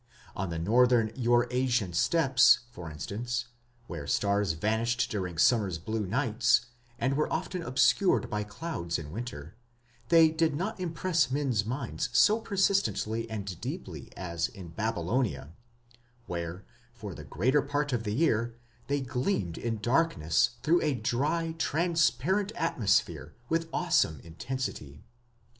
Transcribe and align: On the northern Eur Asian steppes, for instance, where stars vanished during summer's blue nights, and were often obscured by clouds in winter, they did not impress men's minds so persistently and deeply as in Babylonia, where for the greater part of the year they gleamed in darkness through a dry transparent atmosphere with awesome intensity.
On 0.35 0.49
the 0.49 0.57
northern 0.57 1.11
Eur 1.15 1.45
Asian 1.51 1.93
steppes, 1.93 2.61
for 2.71 2.89
instance, 2.89 3.45
where 3.85 4.07
stars 4.07 4.53
vanished 4.53 5.11
during 5.11 5.37
summer's 5.37 5.77
blue 5.77 6.07
nights, 6.07 6.65
and 6.97 7.15
were 7.15 7.31
often 7.31 7.61
obscured 7.61 8.27
by 8.27 8.43
clouds 8.43 8.97
in 8.97 9.11
winter, 9.11 9.53
they 10.09 10.29
did 10.31 10.55
not 10.55 10.79
impress 10.79 11.29
men's 11.29 11.65
minds 11.67 12.09
so 12.13 12.39
persistently 12.39 13.29
and 13.29 13.61
deeply 13.61 14.11
as 14.17 14.47
in 14.47 14.69
Babylonia, 14.69 15.53
where 16.25 16.65
for 16.95 17.13
the 17.13 17.23
greater 17.23 17.61
part 17.61 17.93
of 17.93 18.01
the 18.01 18.15
year 18.15 18.55
they 18.87 19.01
gleamed 19.01 19.59
in 19.59 19.77
darkness 19.77 20.55
through 20.63 20.81
a 20.81 20.95
dry 20.95 21.53
transparent 21.59 22.51
atmosphere 22.55 23.35
with 23.49 23.69
awesome 23.71 24.19
intensity. 24.21 25.03